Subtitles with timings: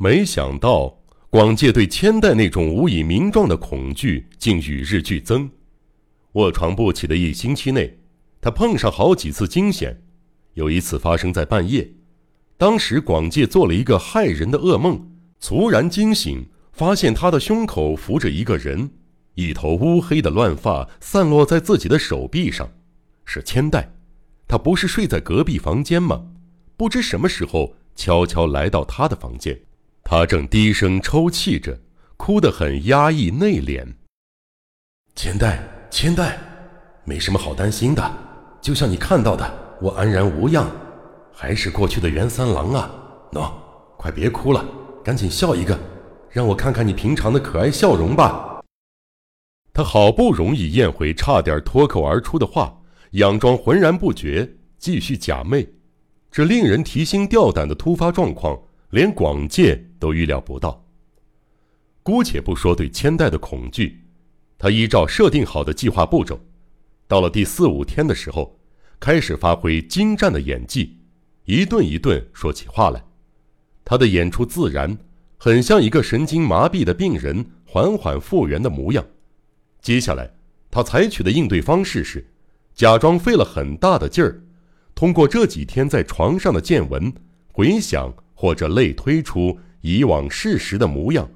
[0.00, 5.50] 没想到广介对千代那种无以名状的恐惧竟与日俱增。
[6.32, 7.98] 卧床不起的一星期内，
[8.40, 10.00] 他碰上好几次惊险。
[10.54, 11.90] 有一次发生在半夜，
[12.56, 18.90] 当时广介做了一个骇人的噩梦，猝然惊醒，发现他的胸口伏着一个人，
[19.34, 22.70] 一头乌黑的乱发散落在自己的手臂上，
[23.24, 23.92] 是千代。
[24.46, 26.24] 他不是睡在隔壁房间吗？
[26.76, 29.60] 不知什么时候悄悄来到他的房间，
[30.10, 31.78] 他正低声抽泣着，
[32.16, 33.86] 哭得很压抑内敛。
[35.14, 35.62] 千代。
[35.90, 36.38] 千代，
[37.04, 38.10] 没什么好担心的，
[38.58, 40.66] 就像你看到的，我安然无恙，
[41.30, 42.90] 还是过去的袁三郎啊！
[43.32, 43.52] 喏，
[43.98, 44.64] 快别哭了，
[45.04, 45.78] 赶紧笑一个，
[46.30, 48.62] 让我看看你平常的可爱笑容吧。
[49.74, 52.80] 他好不容易咽回差点脱口而出的话，
[53.12, 55.68] 佯装浑然不觉，继续假寐。
[56.30, 58.58] 这令人提心吊胆的突发状况，
[58.90, 60.84] 连广介都预料不到。
[62.02, 64.02] 姑且不说对千代的恐惧。
[64.60, 66.40] 他依照设定好的计划步骤，
[67.06, 68.58] 到了第四五天的时候，
[68.98, 70.98] 开始发挥精湛的演技，
[71.44, 73.04] 一顿一顿说起话来。
[73.84, 74.98] 他的演出自然，
[75.36, 79.06] 很像一个神经麻痹的病人缓缓复原的模样。
[79.80, 80.28] 接下来，
[80.72, 82.26] 他采取的应对方式是，
[82.74, 84.42] 假装费了很大的劲儿，
[84.92, 87.12] 通过这几天在床上的见闻，
[87.52, 91.30] 回想或者类推出以往事实的模样。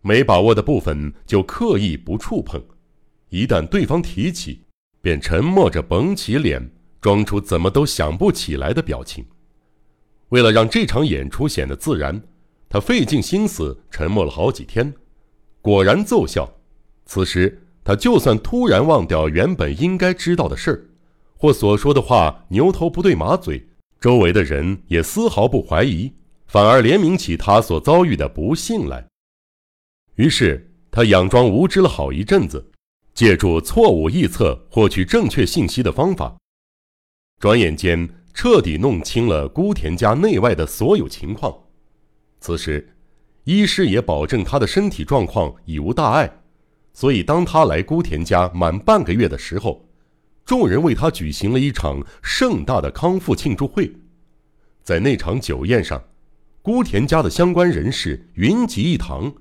[0.00, 2.60] 没把握的部分就刻意不触碰，
[3.28, 4.64] 一旦对方提起，
[5.00, 9.24] 便沉默着绷起脸，装出怎么都想不起来的表情。
[10.30, 12.20] 为了让这场演出显得自然，
[12.68, 14.92] 他费尽心思沉默了好几天，
[15.60, 16.52] 果然奏效。
[17.04, 20.86] 此时他就算突然忘掉原本应该知道的事儿，
[21.36, 23.66] 或所说的话牛头不对马嘴，
[24.00, 26.12] 周围的人也丝毫不怀疑，
[26.52, 29.08] 反而怜悯起他所遭遇的不幸来。
[30.16, 32.70] 于是他佯装无知了好一阵子，
[33.14, 36.36] 借助错误臆测获取正确信息的方法，
[37.40, 41.58] 转眼间彻底弄清了孤田家内外的所有情况。
[42.38, 42.86] 此时，
[43.44, 46.30] 医师也保证他的身体状况已无大碍，
[46.92, 49.88] 所以当他来孤田家满半个月的时候，
[50.44, 53.90] 众人为他举行了一场盛大的康复庆祝会。
[54.82, 56.02] 在那场酒宴上，
[56.64, 59.34] 孤田家的相关人士云集一堂。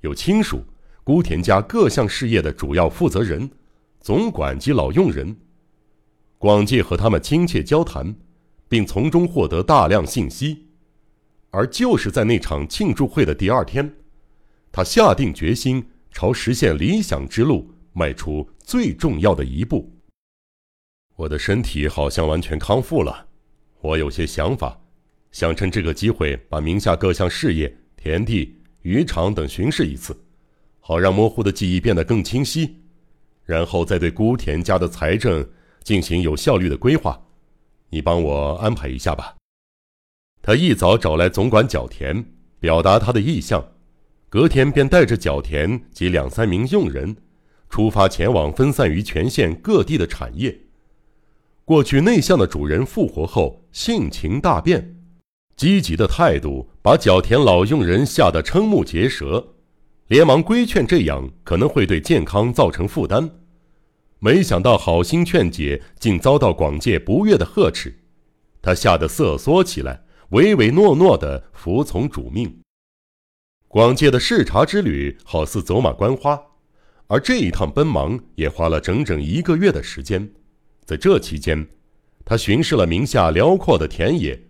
[0.00, 0.64] 有亲属，
[1.04, 3.48] 孤田家各项事业的主要负责人、
[4.00, 5.36] 总管及老佣人。
[6.36, 8.12] 广介和他们亲切交谈，
[8.68, 10.66] 并从中获得大量信息。
[11.50, 13.94] 而就是在那场庆祝会的第二天，
[14.72, 19.92] 他下定决心朝实现理想之路迈出最重要的一步。
[21.14, 23.28] 我的身体好像完全康复了，
[23.80, 24.80] 我有些想法，
[25.34, 28.56] 想趁这个机会把名下各项事业、田地。
[28.82, 30.14] 渔场等巡视一次，
[30.78, 32.76] 好让模糊的记忆变得更清晰，
[33.44, 35.44] 然后再对孤田家的财政
[35.82, 37.18] 进行有效率的规划。
[37.88, 39.34] 你帮我安排一下吧。
[40.42, 42.24] 他一早找来总管角田，
[42.60, 43.66] 表达他的意向，
[44.28, 47.16] 隔天便带着角田及两三名佣人，
[47.70, 50.56] 出发前往分散于全县各地的产业。
[51.64, 54.93] 过去内向的主人复活后，性情大变。
[55.56, 59.54] 积极的态度把角田老佣人吓得瞠目结舌，
[60.08, 63.30] 连忙规劝这样可能会对健康造成负担。
[64.18, 67.94] 没想到好心劝解，竟遭到广介不悦的呵斥，
[68.62, 72.60] 他吓得瑟缩起来，唯唯诺诺地服从主命。
[73.68, 76.40] 广介的视察之旅好似走马观花，
[77.06, 80.32] 而这一趟奔忙也花了整整一个月的时间。
[80.84, 81.66] 在这期间，
[82.24, 84.40] 他巡视了名下辽阔的田野。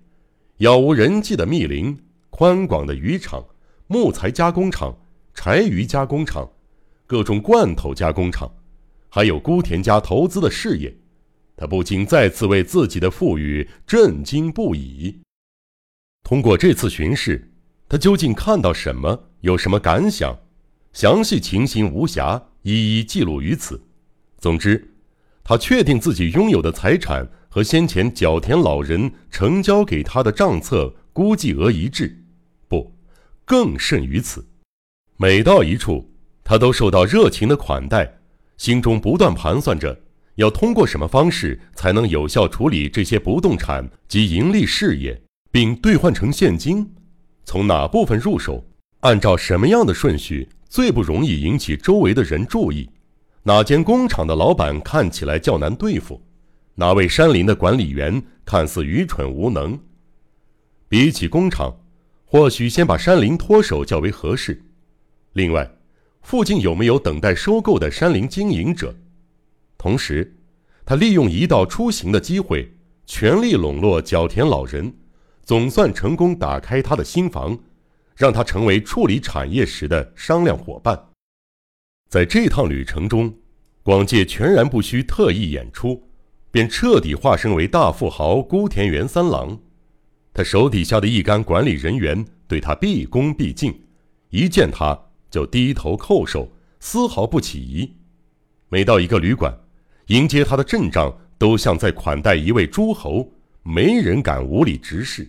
[0.59, 1.99] 杳无人迹的密林、
[2.31, 3.45] 宽广的渔场、
[3.89, 4.97] 木材加工厂、
[5.35, 6.49] 柴鱼加工厂、
[7.09, 8.49] 各种罐头加工厂，
[9.09, 10.97] 还有孤田家投资的事业，
[11.57, 15.21] 他不禁再次为自己的富裕震惊不已。
[16.23, 17.51] 通过这次巡视，
[17.89, 19.31] 他究竟看到什么？
[19.41, 20.39] 有什么感想？
[20.93, 23.83] 详细情形无暇一一记录于此。
[24.39, 24.95] 总之，
[25.43, 27.29] 他确定自己拥有的财产。
[27.55, 32.25] 和先前角田老人呈交给他的账册估计额一致，
[32.67, 32.93] 不，
[33.45, 34.45] 更甚于此。
[35.17, 36.11] 每到一处，
[36.43, 38.13] 他都受到热情的款待，
[38.57, 39.97] 心中不断盘算着
[40.35, 45.23] 要通过什么方式才能有效处理这些不动产及盈利事业，
[45.53, 46.93] 并兑换成现金。
[47.45, 48.67] 从哪部分入手？
[49.03, 52.91] 按照什么样的顺序最不容易引起周围的人注意？
[53.45, 56.21] 哪间工厂的老板看起来较难对付？
[56.77, 59.79] 哪位山林的管理员看似愚蠢无能？
[60.89, 61.81] 比起工厂，
[62.25, 64.61] 或许先把山林脱手较为合适。
[65.35, 65.71] 另外，
[66.23, 68.97] 附近有没有等待收购的山林经营者？
[69.79, 70.37] 同时，
[70.85, 72.75] 他利用一道出行的机会，
[73.07, 74.93] 全力笼络角田老人，
[75.43, 77.59] 总算成功打开他的心房，
[78.17, 81.11] 让他成为处理产业时的商量伙伴。
[82.09, 83.33] 在这趟旅程中，
[83.83, 86.09] 广介全然不需特意演出，
[86.55, 89.59] 便彻底化身为大富豪孤田源三郎。
[90.33, 93.77] 他手底下的一干管理人员对他毕恭毕敬，
[94.31, 94.97] 一见他
[95.29, 96.49] 就低头叩首，
[96.79, 97.93] 丝毫不起疑。
[98.69, 99.53] 每到一个旅馆，
[100.07, 103.33] 迎接他的阵仗都像在款待一位诸侯，
[103.65, 105.29] 没人敢无礼直视。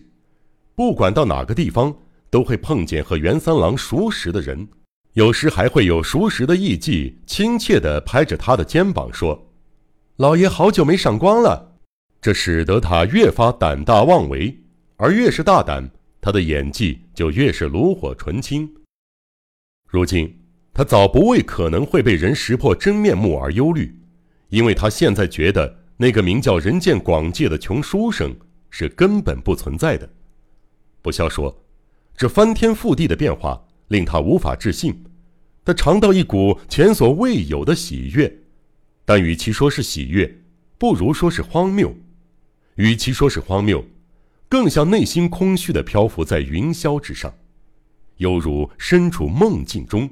[0.76, 1.92] 不管到哪个地方，
[2.30, 4.68] 都会碰见和袁三郎熟识的人，
[5.14, 9.44] 有时还会有熟识的艺妓亲切地拍着他的肩膀说
[10.16, 11.78] ：“老爷好久没赏光了。”
[12.20, 14.62] 这使得他越发胆大妄为。
[14.96, 15.90] 而越是大胆，
[16.22, 18.66] 他的演技就越是炉火纯青。
[19.86, 20.40] 如今，
[20.72, 23.94] 他早不为可能会被人识破真面目而忧虑，
[24.48, 28.34] 因为他现在觉得那个名叫人见广界的穷书生
[28.70, 30.08] 是根本不存在的。
[31.02, 31.62] 不消说，
[32.16, 35.04] 这翻天覆地的变化令他无法置信，
[35.62, 38.34] 他尝到一股前所未有的喜悦，
[39.06, 40.42] 但与其说是喜悦，
[40.76, 41.88] 不如说是荒谬；
[42.74, 43.82] 与其说是荒谬。
[44.48, 47.34] 更像内心空虚的漂浮在云霄之上，
[48.18, 50.08] 犹如身处梦境中。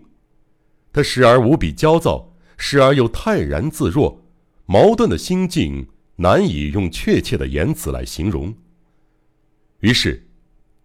[0.93, 4.25] 他时而无比焦躁，时而又泰然自若，
[4.67, 8.52] 矛盾的心境难以用确切的言辞来形容。
[9.81, 10.26] 于是，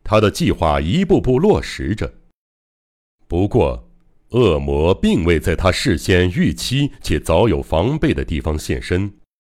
[0.03, 2.13] 他的计划一步步落实着。
[3.27, 3.88] 不过，
[4.29, 9.11] 恶魔并未在他事先预期且早有防备的地方现身，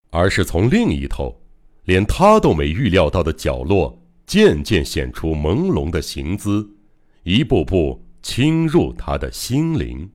[0.09, 1.41] 而是从另一头。
[1.85, 6.69] 连他都没预料到的角落，渐渐显出朦胧的形姿，
[7.23, 10.09] 一步步侵入他的心灵。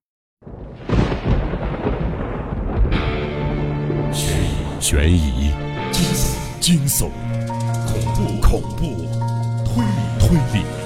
[4.81, 5.51] 悬疑、
[5.91, 7.11] 惊悚、惊悚、
[7.85, 8.87] 恐怖、恐怖、
[9.65, 10.65] 推理、推理，《